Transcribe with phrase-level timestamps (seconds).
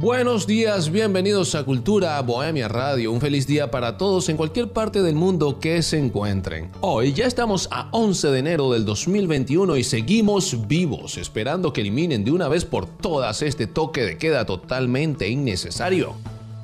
[0.00, 3.10] Buenos días, bienvenidos a Cultura Bohemia Radio.
[3.10, 6.70] Un feliz día para todos en cualquier parte del mundo que se encuentren.
[6.82, 12.24] Hoy ya estamos a 11 de enero del 2021 y seguimos vivos, esperando que eliminen
[12.24, 16.14] de una vez por todas este toque de queda totalmente innecesario.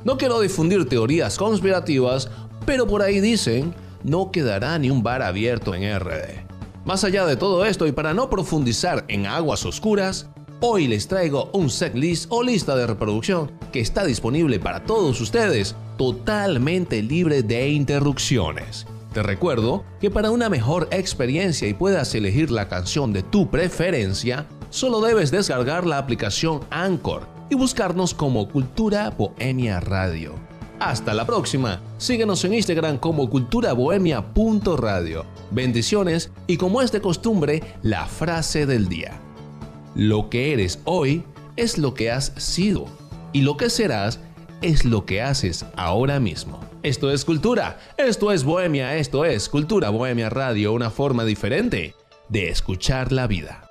[0.05, 2.31] No quiero difundir teorías conspirativas,
[2.65, 3.75] pero por ahí dicen,
[4.05, 6.45] no quedará ni un bar abierto en RD.
[6.85, 10.29] Más allá de todo esto y para no profundizar en aguas oscuras,
[10.67, 15.77] Hoy les traigo un setlist o lista de reproducción que está disponible para todos ustedes,
[15.99, 18.87] totalmente libre de interrupciones.
[19.13, 24.47] Te recuerdo que para una mejor experiencia y puedas elegir la canción de tu preferencia,
[24.71, 30.33] solo debes descargar la aplicación Anchor y buscarnos como Cultura Bohemia Radio.
[30.81, 31.83] Hasta la próxima.
[31.99, 35.27] Síguenos en Instagram como culturabohemia.radio.
[35.51, 39.21] Bendiciones y como es de costumbre, la frase del día.
[39.95, 41.23] Lo que eres hoy
[41.57, 42.87] es lo que has sido
[43.33, 44.19] y lo que serás
[44.61, 46.59] es lo que haces ahora mismo.
[46.83, 51.95] Esto es cultura, esto es bohemia, esto es cultura bohemia radio, una forma diferente
[52.29, 53.71] de escuchar la vida.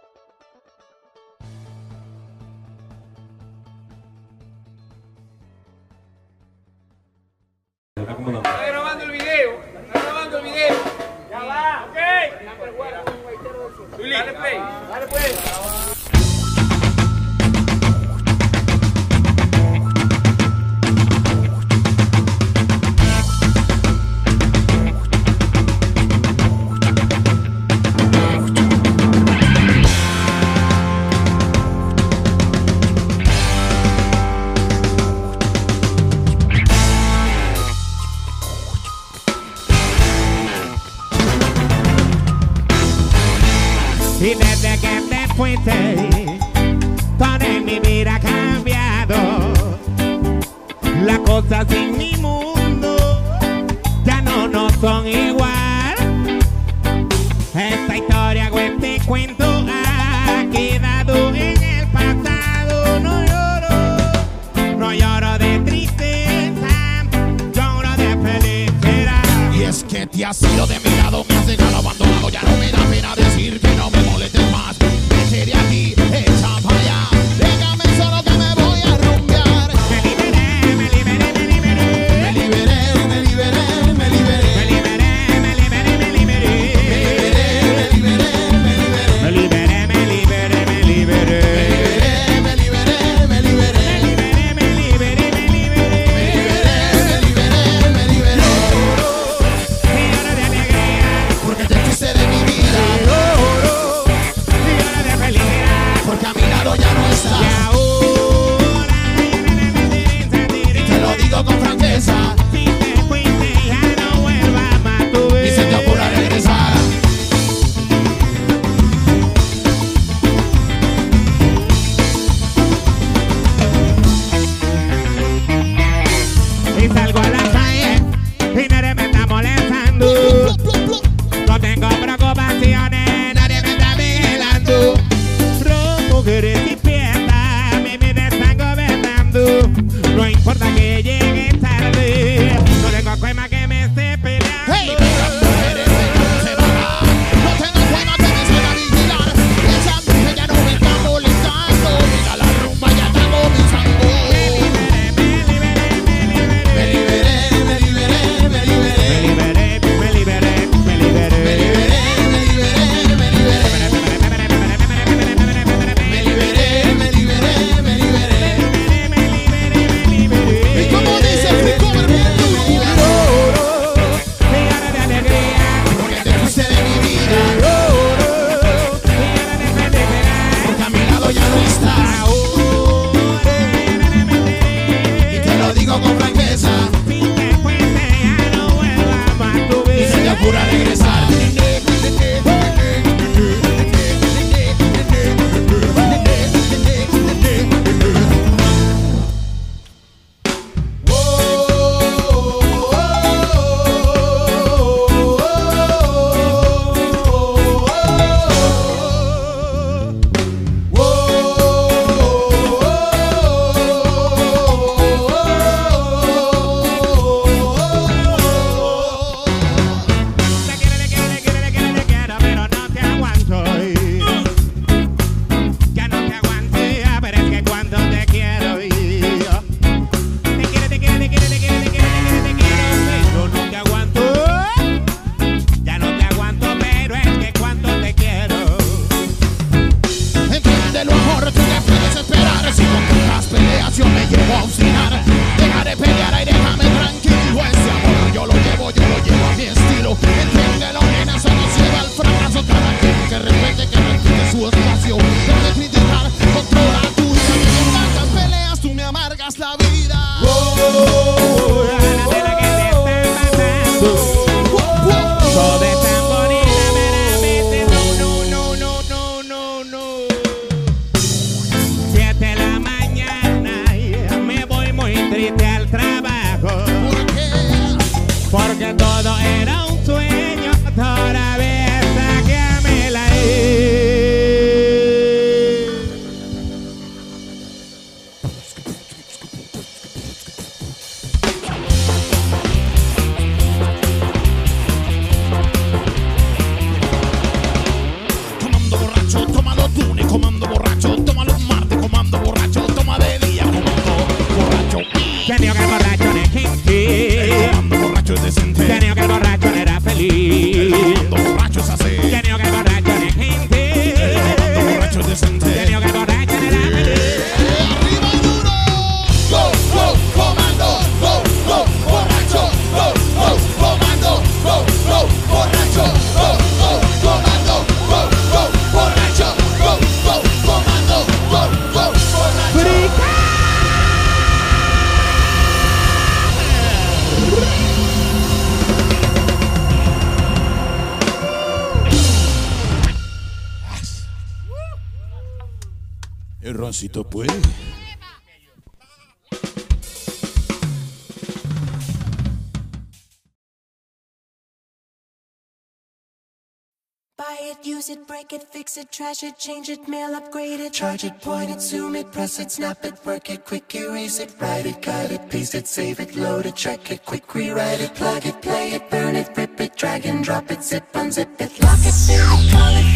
[359.14, 362.72] Trash it, change it, mail, upgrade it, charge it, point it, zoom it, press it,
[362.72, 366.36] snap it, work it, quick erase it, write it, cut it, paste it, save it,
[366.36, 369.96] load it, check it, quick rewrite it, plug it, play it, burn it, rip it,
[369.96, 373.13] drag and drop it, zip, unzip it, lock it, fill it, call it.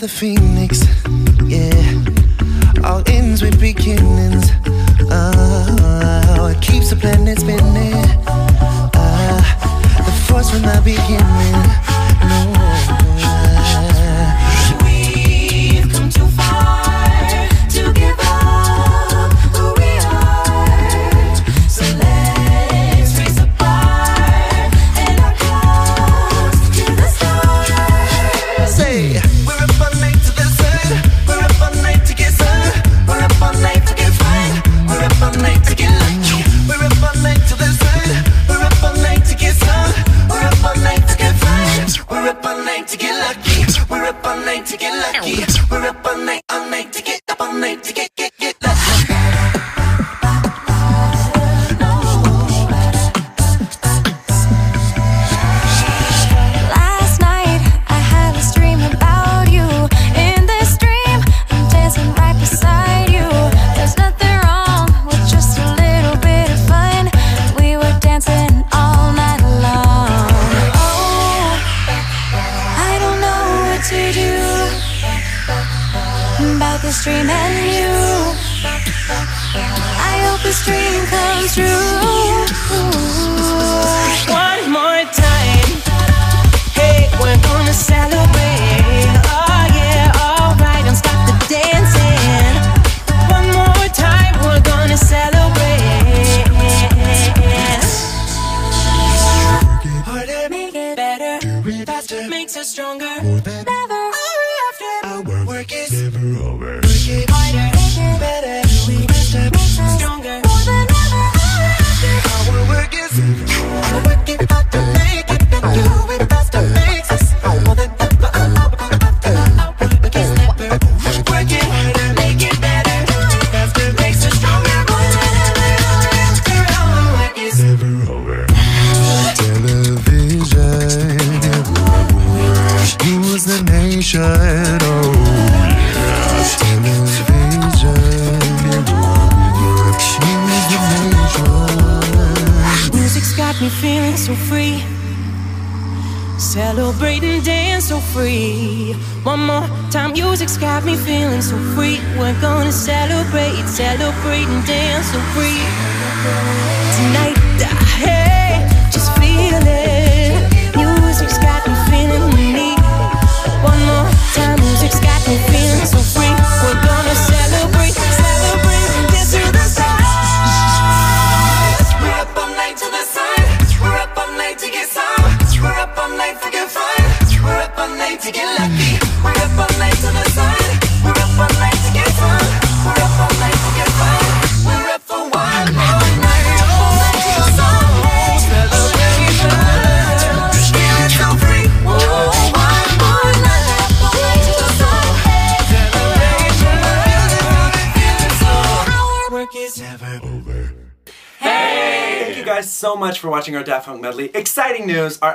[0.00, 0.89] the phoenix.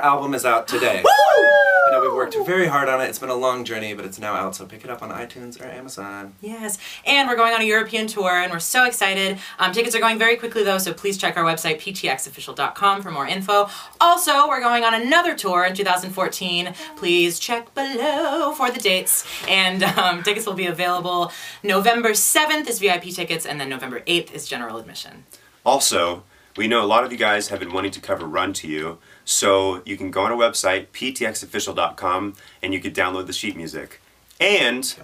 [0.06, 1.02] album is out today.
[1.04, 3.06] I know we've worked very hard on it.
[3.08, 5.60] It's been a long journey, but it's now out, so pick it up on iTunes
[5.60, 6.34] or Amazon.
[6.40, 9.38] Yes, and we're going on a European tour, and we're so excited.
[9.58, 13.26] Um, tickets are going very quickly, though, so please check our website, ptxofficial.com, for more
[13.26, 13.68] info.
[14.00, 16.72] Also, we're going on another tour in 2014.
[16.96, 21.32] Please check below for the dates, and um, tickets will be available
[21.64, 25.24] November 7th is VIP tickets, and then November 8th is general admission.
[25.64, 26.22] Also,
[26.56, 28.98] we know a lot of you guys have been wanting to cover Run to You,
[29.24, 34.00] so you can go on our website, ptxofficial.com, and you can download the sheet music.
[34.40, 34.94] And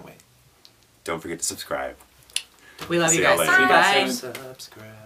[1.03, 1.95] don't forget to subscribe.
[2.89, 3.37] We love See you guys.
[3.37, 3.67] Bye.
[3.67, 4.09] Bye.
[4.09, 5.02] Subscribe.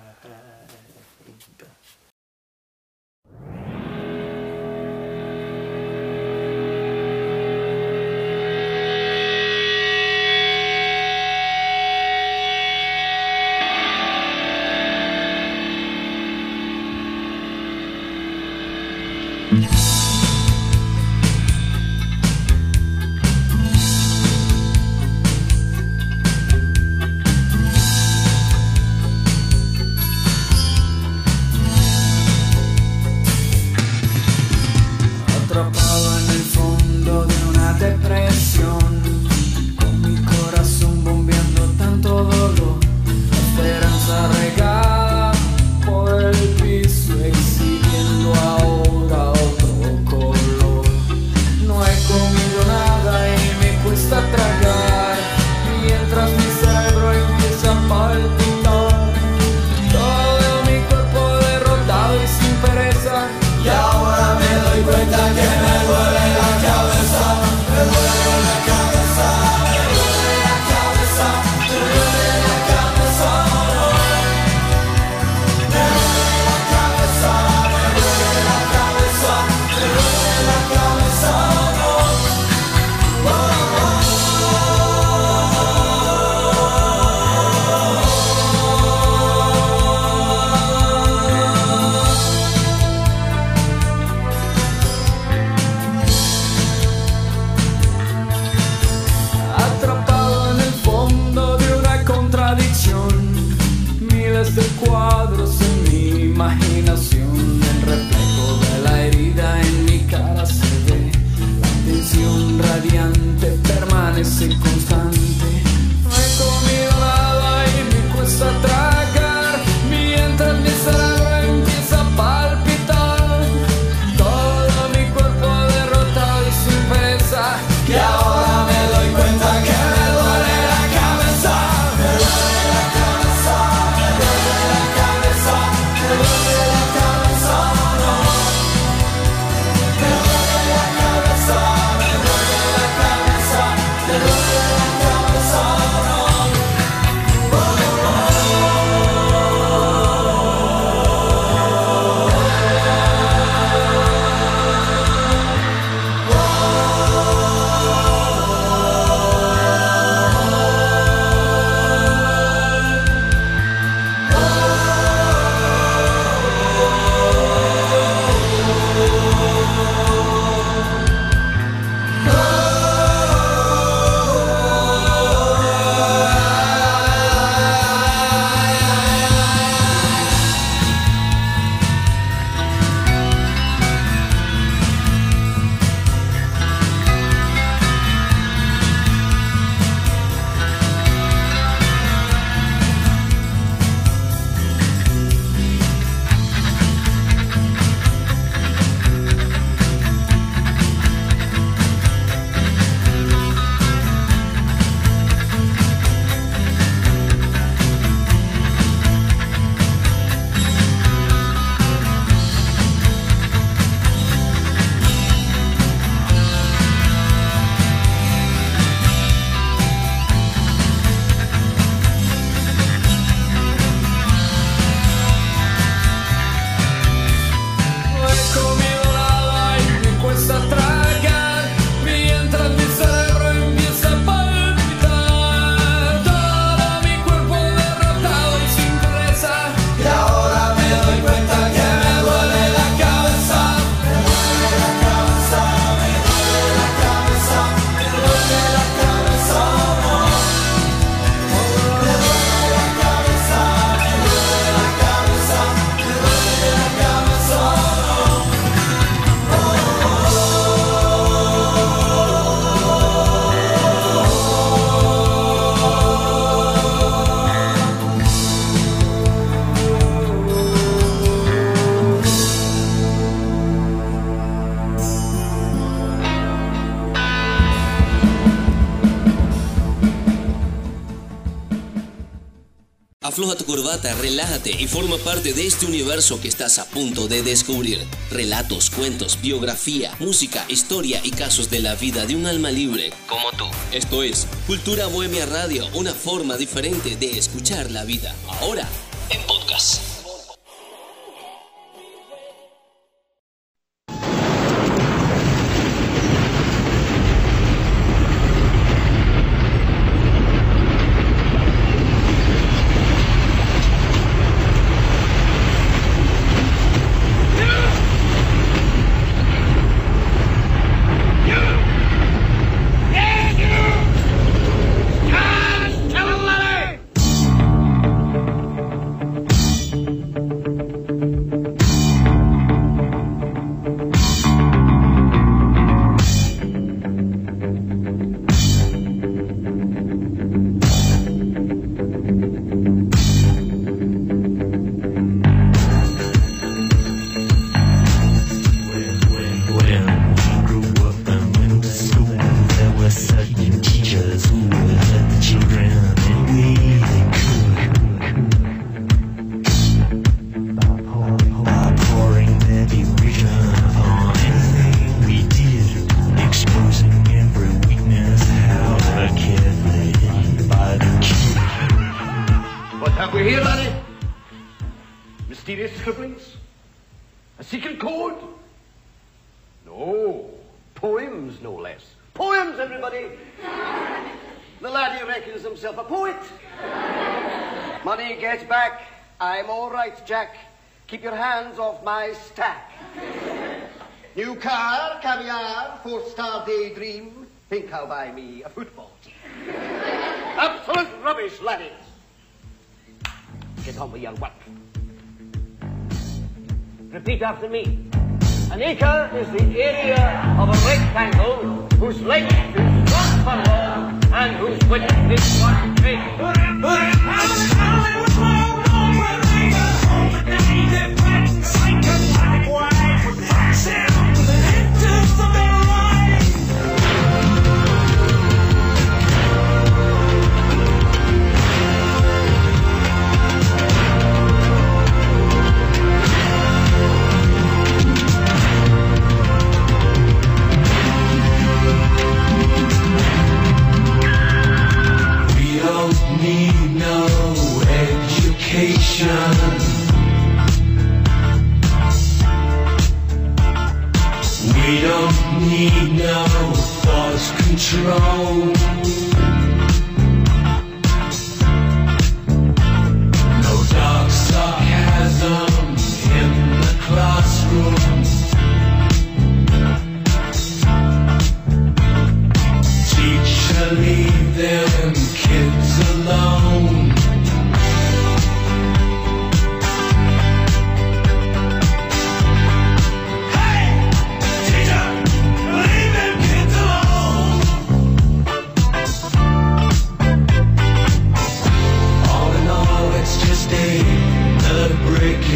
[283.68, 288.00] corbata, relájate y forma parte de este universo que estás a punto de descubrir.
[288.32, 293.52] Relatos, cuentos, biografía, música, historia y casos de la vida de un alma libre como
[293.52, 293.66] tú.
[293.92, 298.34] Esto es Cultura Bohemia Radio, una forma diferente de escuchar la vida.
[298.62, 298.88] Ahora,
[299.30, 300.07] en podcast.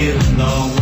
[0.02, 0.81] is no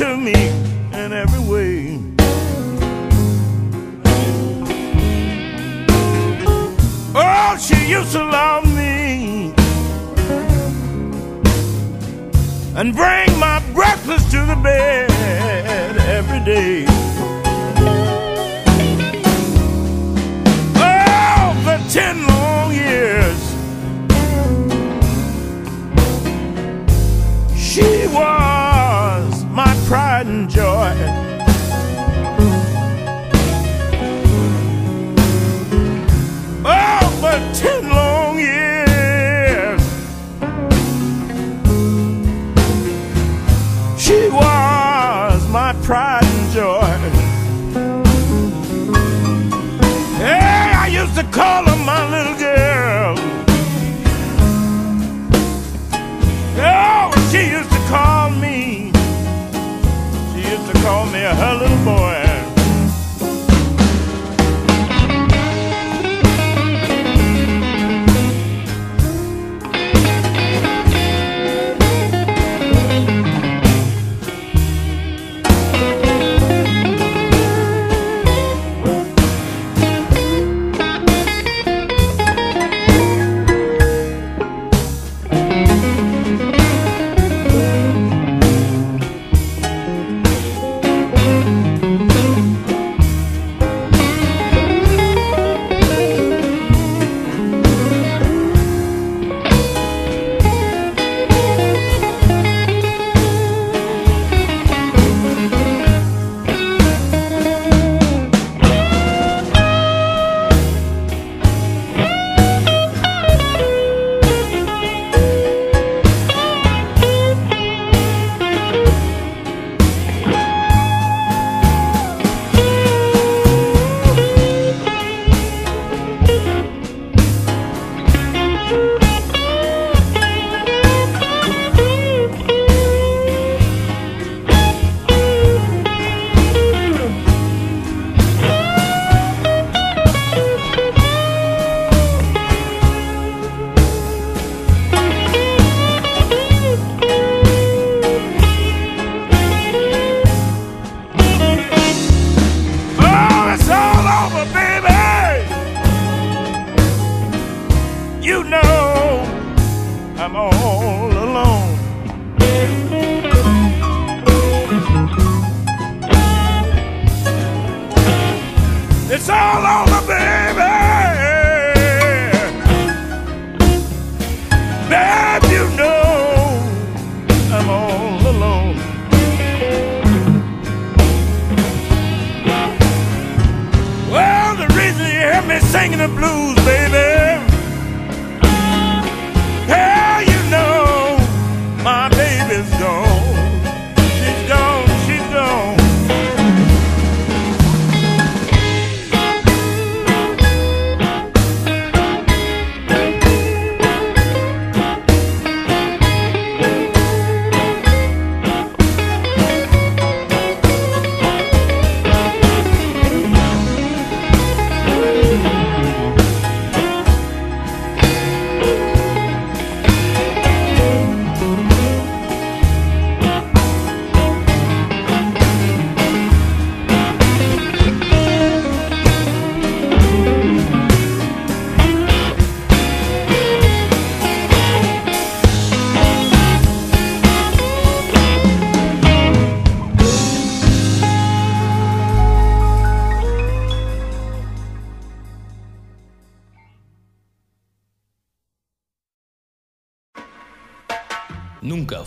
[0.00, 0.39] to me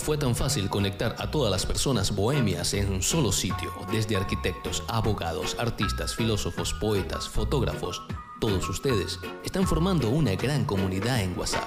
[0.03, 4.83] fue tan fácil conectar a todas las personas bohemias en un solo sitio, desde arquitectos,
[4.89, 8.01] abogados, artistas, filósofos, poetas, fotógrafos.
[8.41, 11.63] Todos ustedes están formando una gran comunidad en WhatsApp.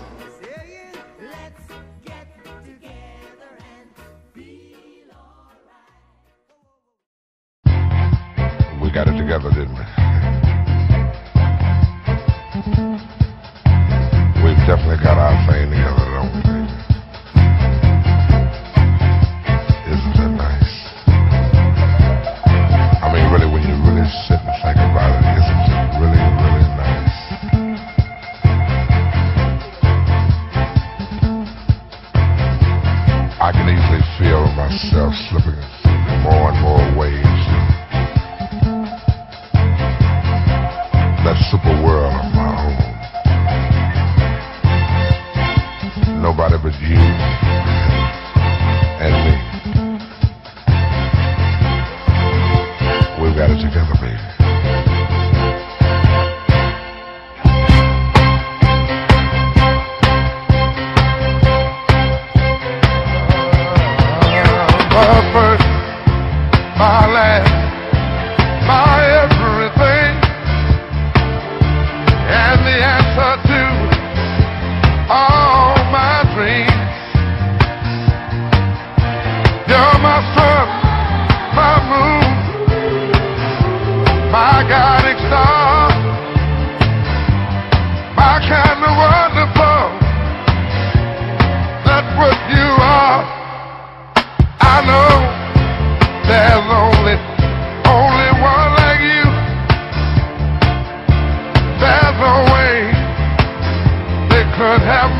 [104.90, 105.19] Have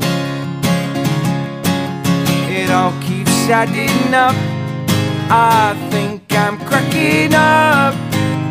[3.51, 4.35] Adding up.
[5.29, 7.93] I think I'm cracking up.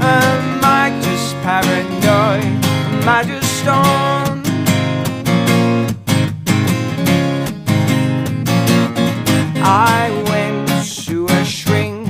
[0.03, 2.44] Am I just paranoid?
[2.94, 4.46] Am I just stoned?
[9.62, 10.68] I went
[11.07, 12.07] to a shrink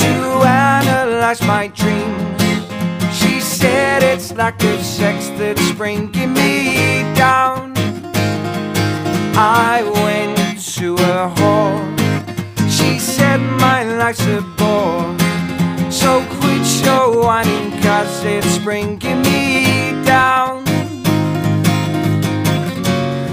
[0.00, 0.12] to
[0.46, 2.42] analyze my dreams.
[3.16, 7.72] She said it's lack of sex that's bringing me down.
[9.36, 10.43] I went
[10.74, 11.78] to a whore.
[12.68, 15.14] She said my life's a bore.
[15.88, 20.66] So quit your whining cause it's bringing me down.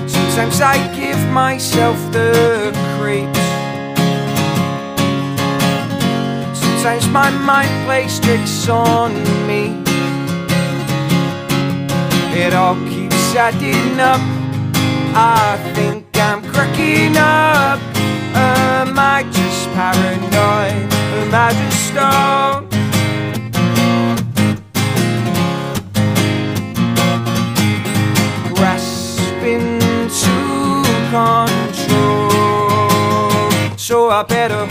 [0.08, 3.48] Sometimes I give myself the creeps.
[6.62, 9.14] Sometimes my mind plays tricks on
[9.48, 9.82] me.
[12.40, 14.22] It all keeps adding up.
[15.14, 17.80] I think I'm cracking up.
[18.36, 20.94] Am I just paranoid?
[21.18, 22.70] Am I just stoned?
[28.56, 29.80] Grasping
[30.22, 30.36] to
[31.10, 32.30] control.
[33.78, 34.71] So I better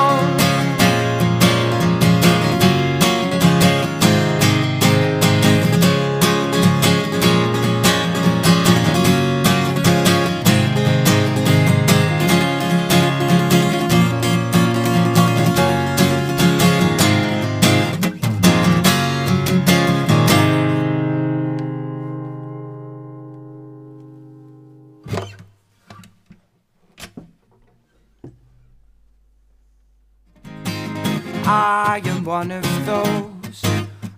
[31.53, 33.61] I am one of those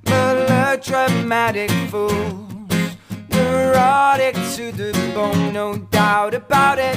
[0.06, 2.70] melodramatic fools,
[3.32, 6.96] neurotic to the bone, no doubt about it.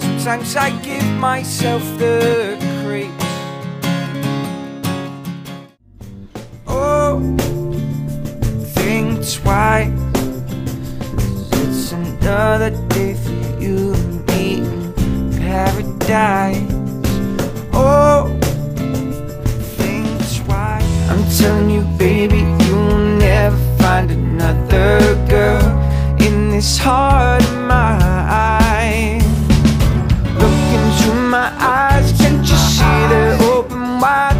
[0.00, 3.12] Sometimes I give myself the creeps.
[6.66, 7.20] Oh,
[8.72, 9.92] think twice.
[11.52, 14.93] It's another day for you and me
[15.54, 16.66] paradise.
[17.72, 18.26] Oh,
[19.78, 20.82] think twice.
[21.10, 25.64] I'm telling you, baby, you'll never find another girl
[26.26, 29.22] in this heart of mine.
[30.40, 31.48] Look into my
[31.78, 34.33] eyes, can't you see they're open wide?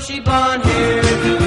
[0.00, 1.39] she born here?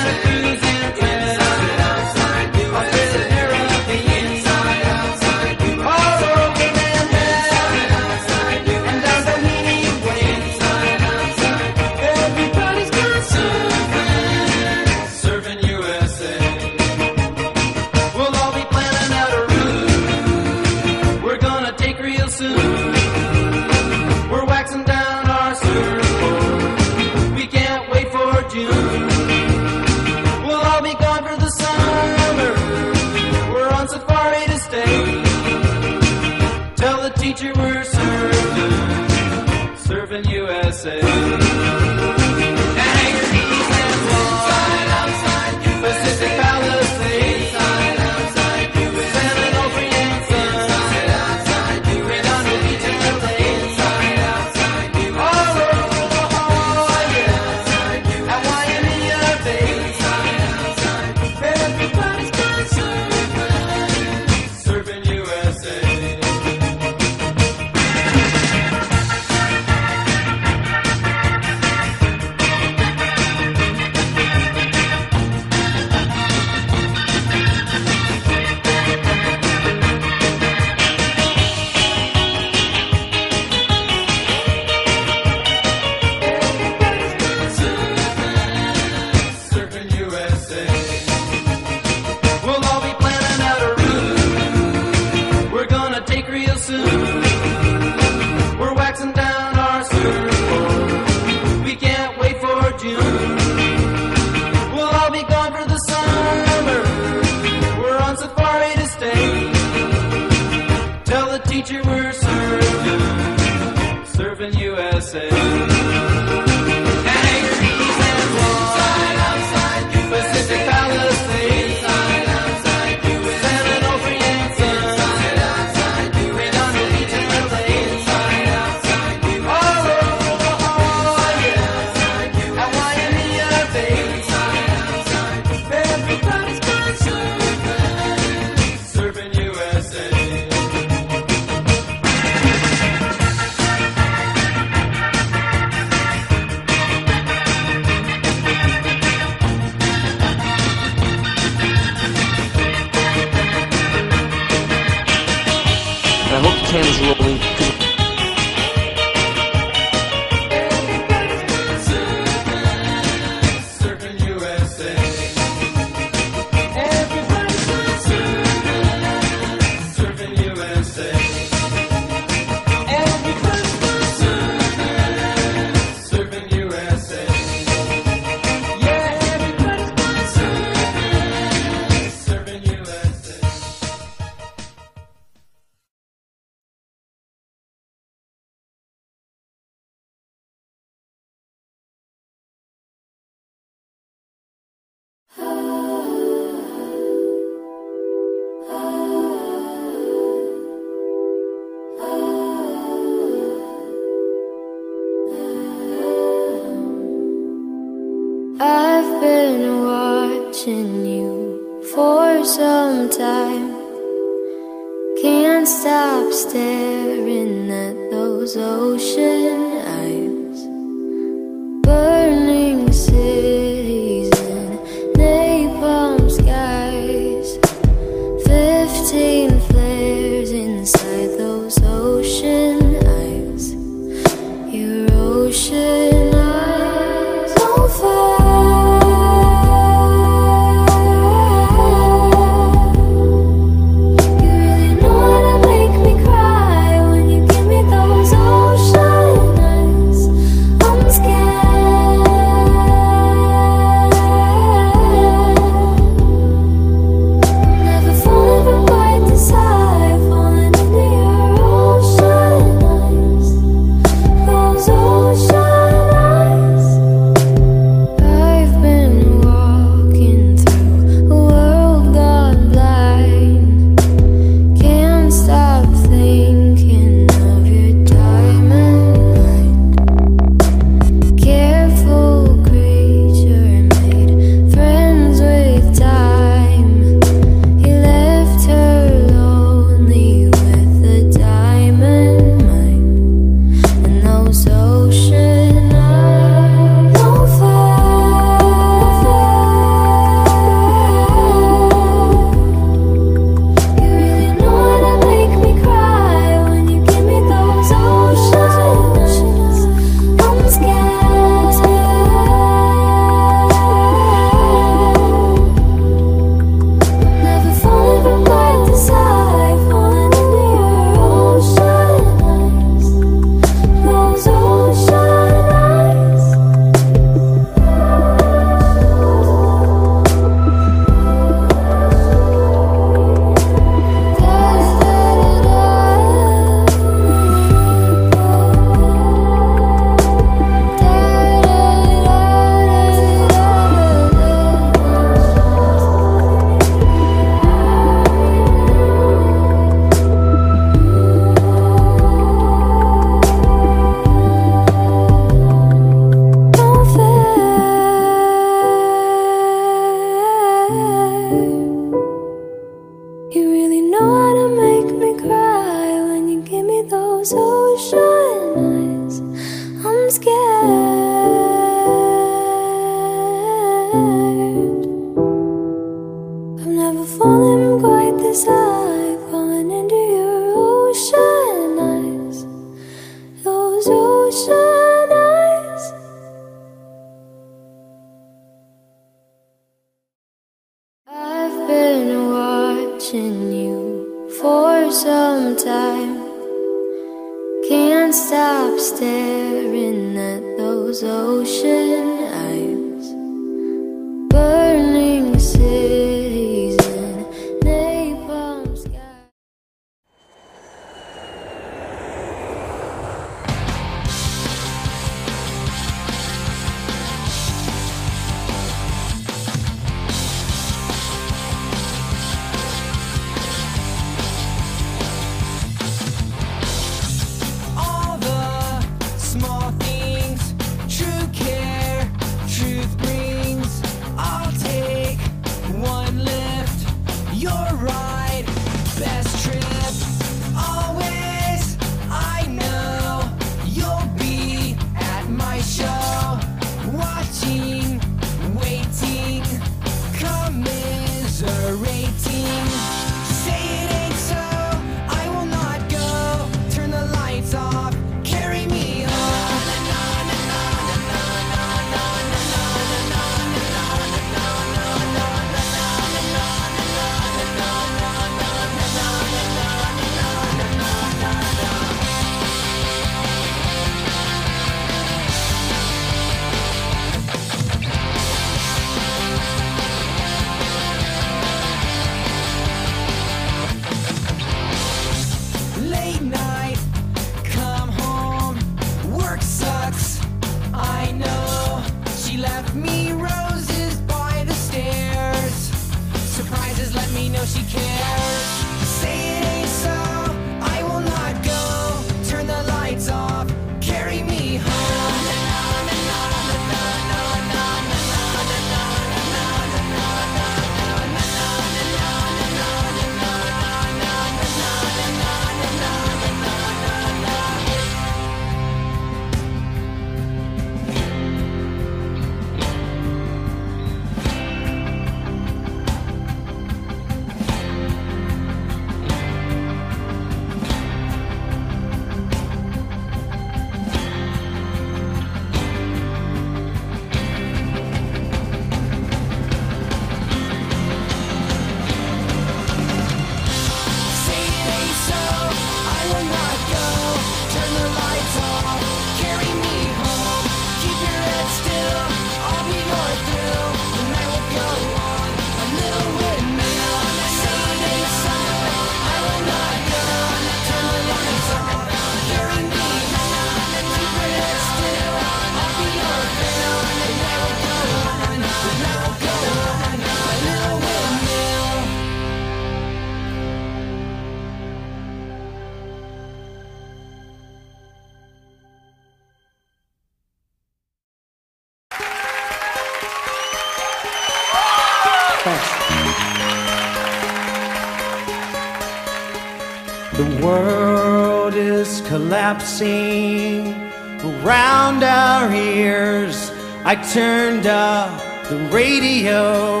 [594.42, 596.70] Around our ears.
[597.04, 598.30] I turned up
[598.68, 600.00] the radio,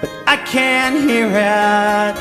[0.00, 2.14] but I can't hear it.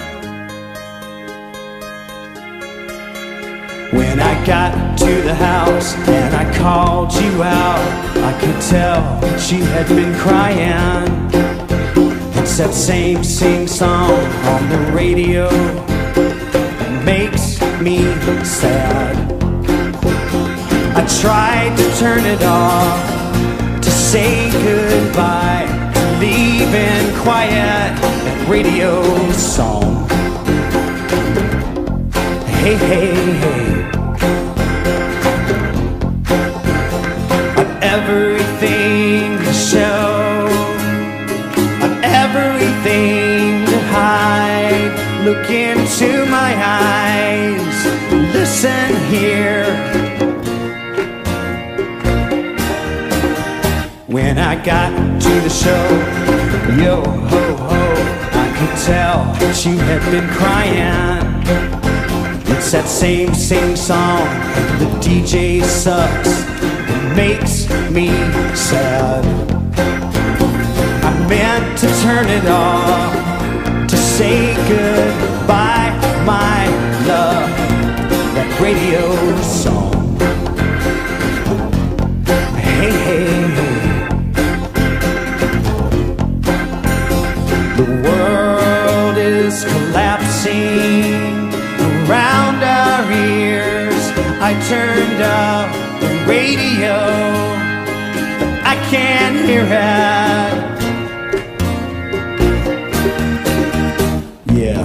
[3.94, 9.58] When I got to the house and I called you out, I could tell she
[9.58, 11.08] had been crying.
[12.42, 18.00] It's that same sing song on the radio that makes me
[18.44, 19.27] sad.
[21.28, 25.68] Tried to turn it off to say goodbye,
[26.22, 27.92] leave in quiet
[28.24, 29.04] that radio
[29.34, 30.08] song.
[32.62, 33.12] Hey, hey,
[33.44, 33.74] hey.
[37.60, 40.48] On everything to show,
[41.84, 44.94] on everything to hide.
[45.26, 47.86] Look into my eyes,
[48.34, 49.67] listen here.
[54.48, 54.92] I got
[55.24, 55.88] to the show.
[56.82, 57.82] Yo ho ho,
[58.32, 61.20] I could tell that you had been crying.
[62.56, 64.22] It's that same, same song.
[64.80, 66.46] The DJ sucks.
[66.64, 68.08] It makes me
[68.56, 69.26] sad.
[71.04, 75.92] I meant to turn it off to say goodbye,
[76.26, 76.68] my
[77.06, 77.50] love.
[78.34, 79.87] That radio song.
[96.28, 96.98] radio.
[98.64, 100.68] I can't hear it.
[104.54, 104.84] Yeah.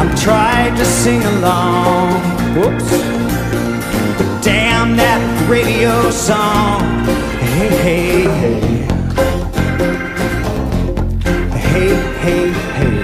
[0.00, 2.20] I'm trying to sing along.
[2.56, 3.19] Whoops.
[4.42, 6.80] Damn that radio song.
[7.40, 8.60] Hey, hey, hey.
[11.58, 11.92] Hey,
[12.24, 12.96] hey, hey.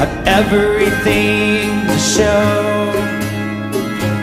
[0.00, 2.90] I've everything to show.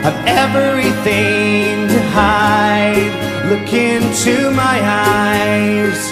[0.03, 3.11] I've everything to hide.
[3.51, 6.11] Look into my eyes.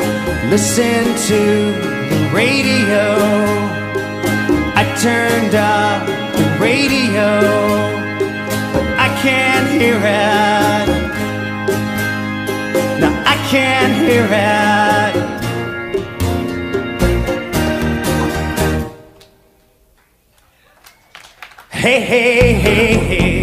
[0.52, 1.42] Listen to
[2.12, 3.18] the radio.
[4.76, 6.23] I turned up
[6.64, 7.30] radio.
[9.06, 10.88] I can't hear it.
[13.02, 15.14] No, I can't hear it.
[21.70, 23.43] Hey, hey, hey, hey.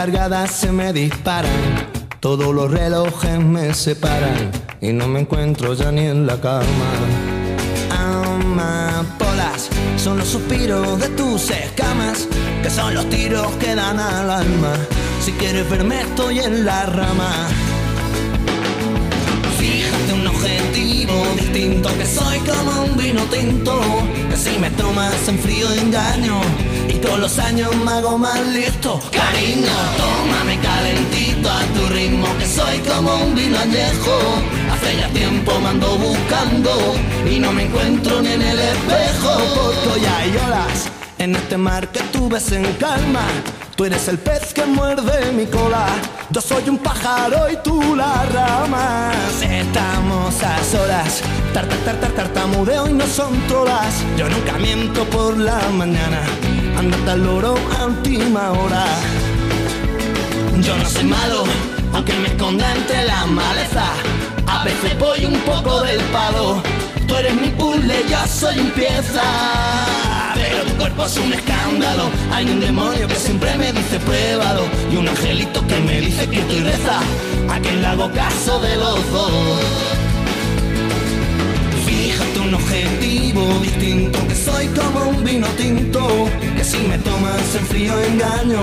[0.00, 1.50] Que descargadas se me disparan.
[2.20, 4.50] Todos los relojes me separan
[4.80, 6.64] y no me encuentro ya ni en la cama.
[7.90, 12.26] Amapolas son los suspiros de tus escamas,
[12.62, 14.72] que son los tiros que dan al alma.
[15.22, 17.30] Si quieres verme estoy en la rama.
[19.58, 23.78] Fíjate un objetivo distinto Que soy como un vino tinto
[24.30, 26.40] Que si me tomas en frío engaño
[27.06, 29.00] Con los años me hago más listo.
[29.10, 34.18] Cariño, tómame calentito a tu ritmo Que soy como un vino añejo.
[34.72, 36.70] Hace ya tiempo me ando buscando
[37.30, 39.30] Y no me encuentro ni en el espejo.
[39.54, 40.90] Porque hoy hay olas
[41.20, 43.26] en este mar que tú ves en calma.
[43.76, 45.86] Tú eres el pez que muerde mi cola.
[46.30, 49.12] Yo soy un pájaro y tú la rama.
[49.42, 50.89] Estamos a solas
[51.52, 56.20] Tar, tar, tar, tar, tartamudeo y no son trolas Yo nunca miento por la mañana.
[56.78, 58.84] Andate al loro a última hora.
[60.60, 61.44] Yo no soy malo
[61.92, 63.84] Aunque me esconda entre la maleza.
[64.46, 66.62] A veces voy un poco del palo.
[67.06, 68.72] Tú eres mi puzzle, yo soy un
[70.34, 72.04] pero tu cuerpo es un escándalo.
[72.32, 76.38] Hay un demonio que siempre me dice pruébalo Y un angelito que me dice que
[76.38, 77.00] estoy reza
[77.50, 77.82] A quien
[78.14, 79.99] caso de los dos
[82.50, 87.94] un objetivo distinto Que soy como un vino tinto Que si me tomas en frío
[88.00, 88.62] engaño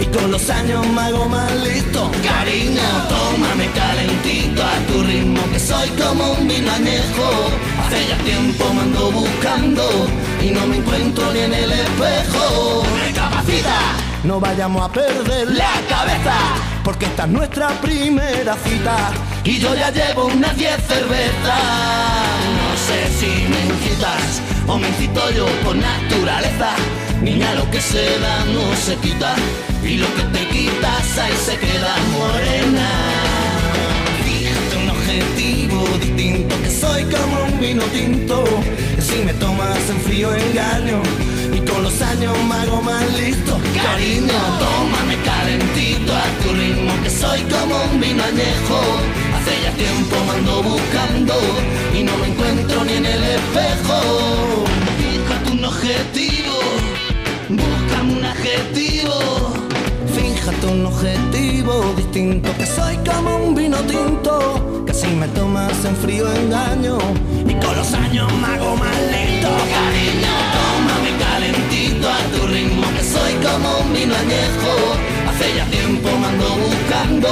[0.00, 2.10] Y con los años me hago más listo.
[2.22, 7.28] Cariño, tómame calentito a tu ritmo Que soy como un vino añejo.
[7.80, 9.84] Hace ya tiempo me ando buscando
[10.40, 12.84] Y no me encuentro ni en el espejo.
[13.06, 13.78] Recapacita.
[14.22, 16.34] No vayamos a perder la cabeza
[16.82, 19.12] Porque esta es nuestra primera cita
[19.44, 25.46] Y yo ya llevo unas 10 cervezas sé si me incitas O me incito yo
[25.64, 26.70] por naturaleza.
[27.22, 29.34] Niña, lo que se da no se quita.
[29.82, 32.88] Y lo que te quitas ahí se queda morena.
[34.24, 38.44] Fíjate un objetivo distinto Que soy como un vino tinto.
[39.06, 41.02] Si me tomas en frío engaño
[41.52, 43.52] Y con los años me hago más listo.
[43.82, 50.16] Cariño, tómame calentito a tu ritmo Que soy como un vino añejo Hace ya tiempo
[50.24, 51.34] me ando buscando
[51.94, 54.64] Y no me encuentro ni en el espejo.
[54.96, 56.60] Fíjate un objetivo
[57.50, 59.52] Búscame un adjetivo.
[60.14, 65.94] Fíjate un objetivo distinto Que soy como un vino tinto Que si me tomas en
[65.96, 66.96] frío engaño.
[67.46, 73.04] Y con los años me hago más listo Cariño, tómame calentito a tu ritmo Que
[73.04, 77.28] soy como un vino añejo Hace ya tiempo me ando buscando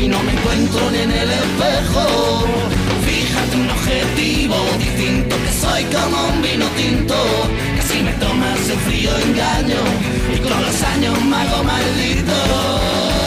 [0.00, 2.44] Y no me encuentro ni en el espejo.
[3.06, 7.14] Fíjate un objetivo distinto Que soy como un vino tinto
[7.76, 9.80] Que si me tomas en frío engaño
[10.34, 13.25] Y con los años me hago maldito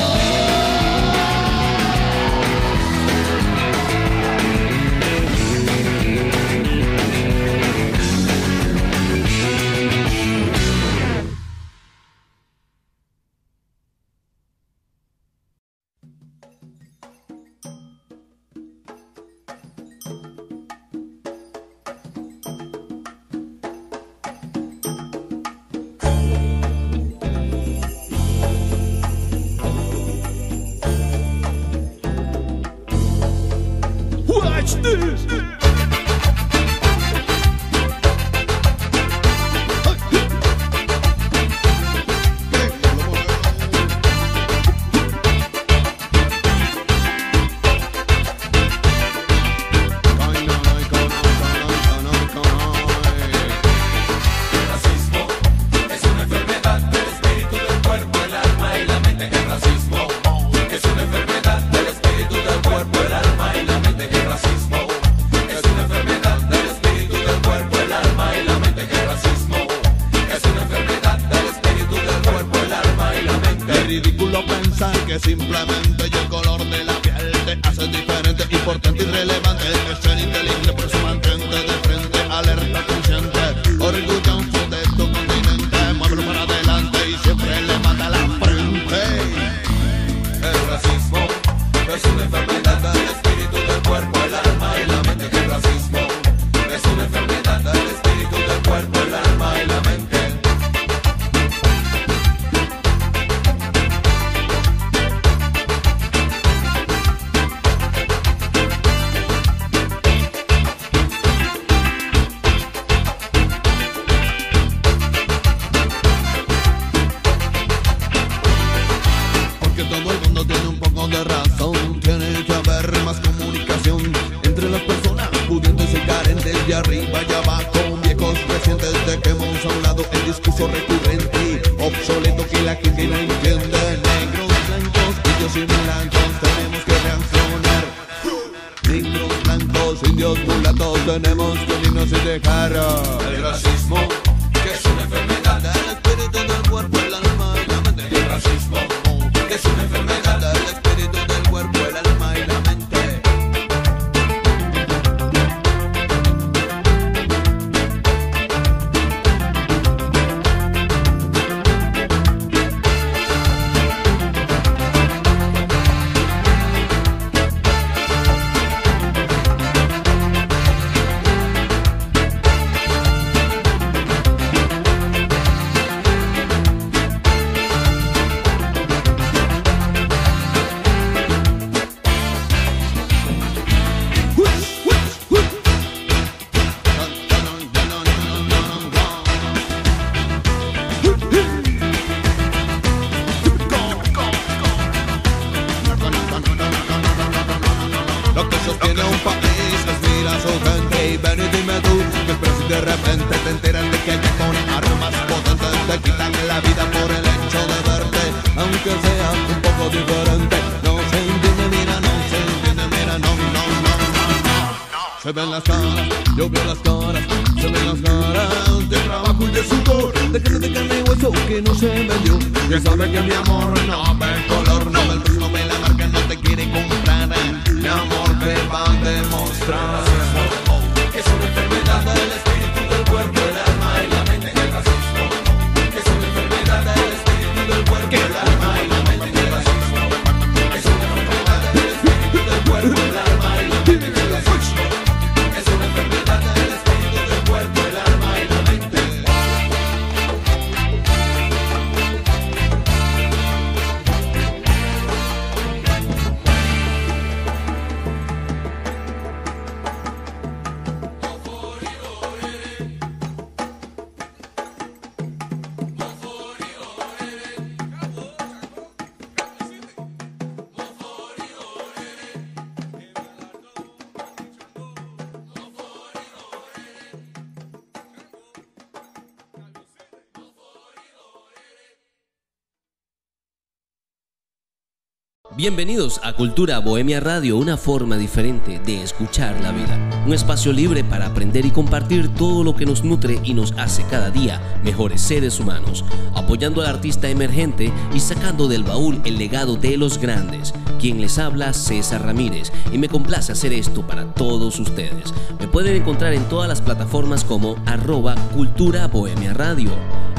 [285.59, 290.23] Bienvenidos a Cultura Bohemia Radio, una forma diferente de escuchar la vida.
[290.25, 294.05] Un espacio libre para aprender y compartir todo lo que nos nutre y nos hace
[294.05, 299.75] cada día mejores seres humanos, apoyando al artista emergente y sacando del baúl el legado
[299.75, 300.73] de los grandes.
[300.97, 305.33] Quien les habla, César Ramírez, y me complace hacer esto para todos ustedes.
[305.59, 309.91] Me pueden encontrar en todas las plataformas como arroba Cultura Bohemia Radio.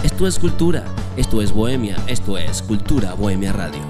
[0.03, 0.83] Esto es cultura,
[1.19, 3.90] esto es Bohemia, esto es Cultura Bohemia Radio.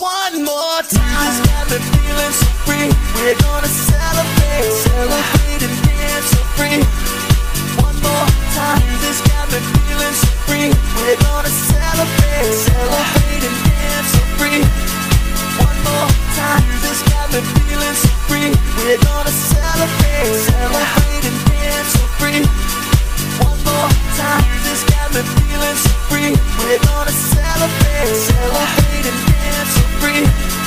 [0.00, 2.90] One more time, it's got me feeling so free.
[3.14, 6.82] We're gonna celebrate, celebrate and dance so free.
[7.78, 8.26] One more
[8.58, 10.74] time, this got me feeling so free.
[10.98, 14.66] We're gonna celebrate, celebrate and dance so free.
[15.62, 16.10] One more
[16.42, 18.50] time, this got me feeling so free.
[18.82, 22.73] We're gonna celebrate, celebrate and dance so free.
[23.74, 26.32] Got me feeling so free.
[26.58, 30.63] We're gonna celebrate, celebrate and dance so free.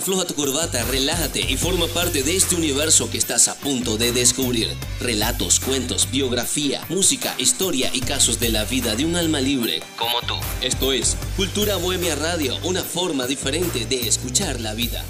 [0.00, 4.12] Afloja tu corbata, relájate y forma parte de este universo que estás a punto de
[4.12, 4.74] descubrir.
[4.98, 10.22] Relatos, cuentos, biografía, música, historia y casos de la vida de un alma libre como
[10.26, 10.36] tú.
[10.62, 15.04] Esto es Cultura Bohemia Radio, una forma diferente de escuchar la vida.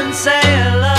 [0.00, 0.89] and sail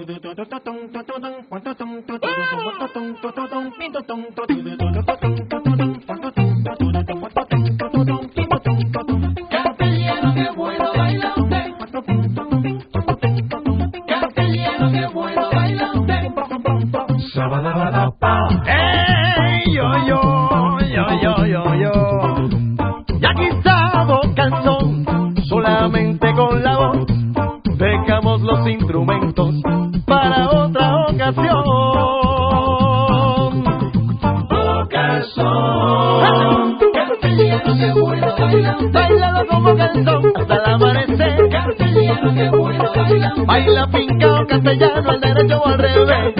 [0.00, 5.59] 嘟嘟嘟嘟嘟咚嘟嘟咚，咚嘟咚嘟嘟咚，咚嘟咚嘟嘟咚，咚嘟咚嘟嘟咚，嘟嘟咚嘟。
[43.46, 46.34] Baila fincao castellano al derecho o al revés.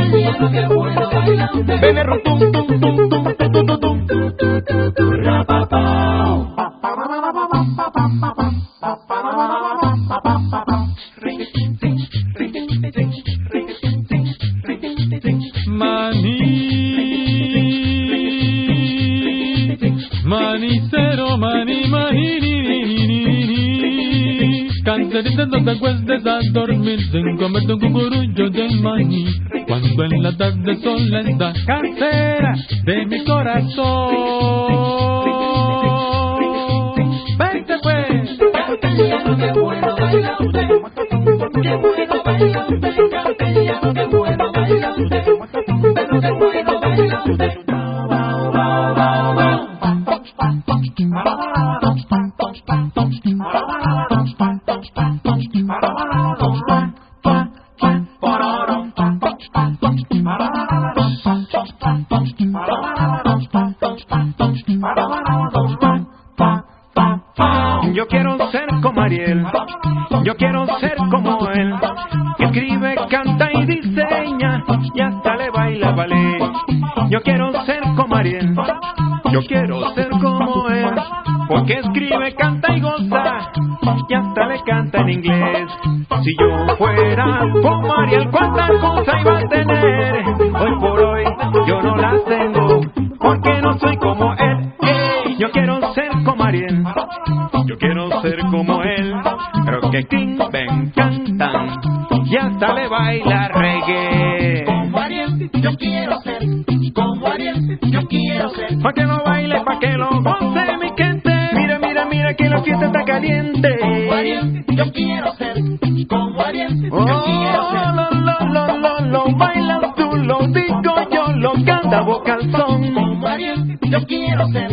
[1.81, 3.20] Viene rum tum tum tum tum.
[25.21, 29.27] Caterita, no te acuestes a dormir sin comerte un cucurullo de maní.
[29.67, 34.10] Cuando en la tarde sola está casera de mi corazón.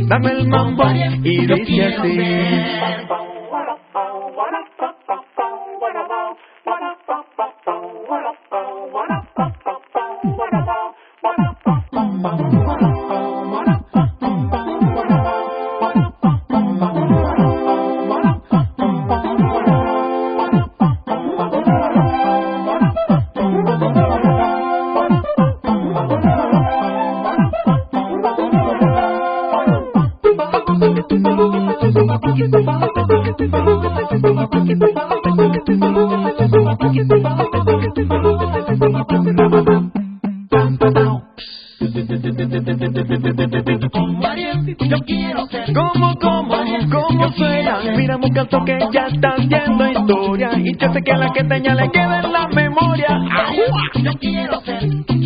[0.07, 0.83] dame el mambo
[1.23, 2.19] y dice así.
[48.45, 50.51] que ya está haciendo historia.
[50.57, 53.07] Y yo sé que a la que tenía le queda en la memoria.
[53.09, 53.81] ¡Ajua!
[53.95, 54.83] Yo quiero ser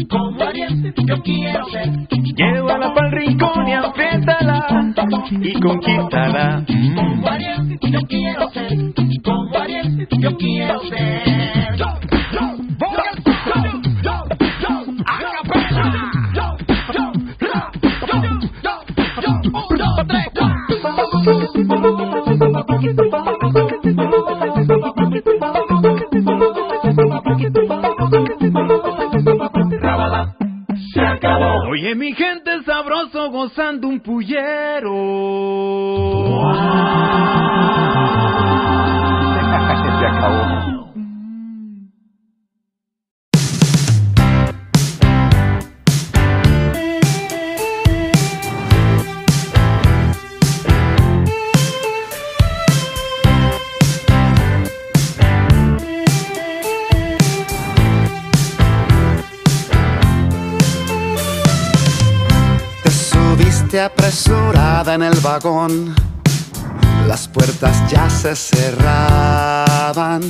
[0.10, 1.90] como Ariel, yo quiero ser.
[2.36, 4.94] Llévala pa'l rincón y apriétala
[5.42, 6.64] y conquístala.
[6.68, 7.91] Mm.
[40.00, 40.72] Se acabó.
[63.80, 65.96] apresurada en el vagón
[67.08, 70.22] las puertas ya se cerraban.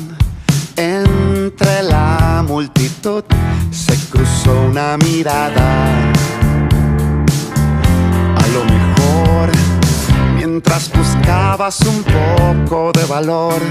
[0.75, 3.23] Entre la multitud
[3.71, 6.11] se cruzó una mirada.
[8.35, 9.51] A lo mejor,
[10.35, 13.61] mientras buscabas un poco de valor,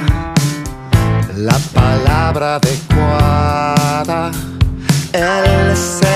[1.37, 4.31] la palabra adecuada,
[5.13, 6.10] él se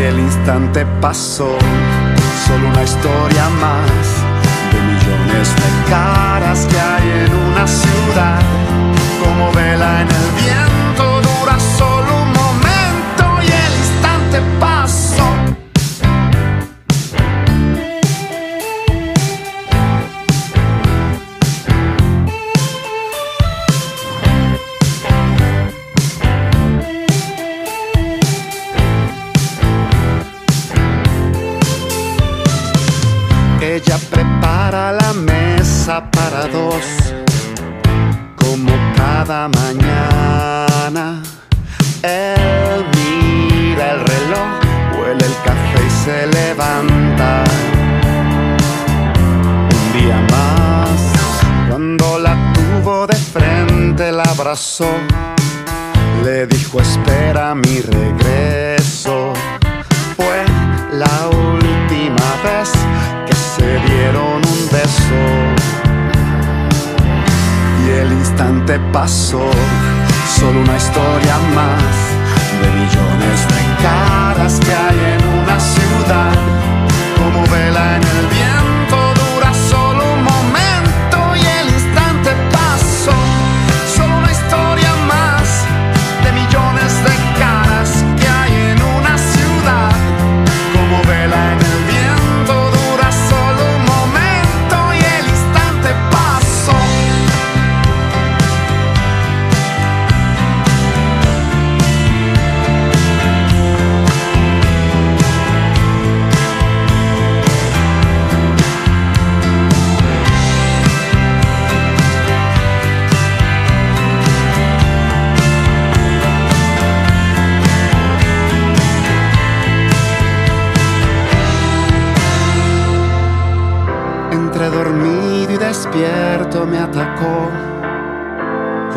[0.00, 1.58] El instante pasó,
[2.46, 3.90] solo una historia más
[4.72, 8.40] de millones de caras que hay en una ciudad.
[9.22, 10.69] Como vela en el viento,
[35.98, 36.84] para dos,
[38.36, 41.20] como cada mañana.
[42.02, 44.50] Él mira el reloj,
[44.96, 47.42] huele el café y se levanta.
[49.74, 51.00] Un día más,
[51.68, 54.90] cuando la tuvo de frente, la abrazó,
[56.24, 59.32] le dijo espera mi regreso.
[60.16, 60.44] Fue
[60.92, 61.29] la
[68.40, 69.50] instante pasó,
[70.38, 71.82] solo una historia más
[72.62, 76.59] de millones de caras que hay en una ciudad.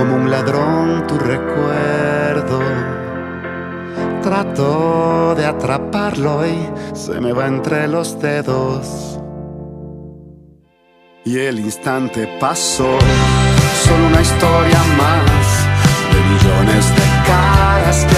[0.03, 2.59] como un ladrón tu recuerdo.
[4.21, 9.17] Trato de atraparlo y se me va entre los dedos.
[11.23, 12.99] Y el instante pasó,
[13.85, 15.45] solo una historia más
[16.11, 18.17] de millones de caras que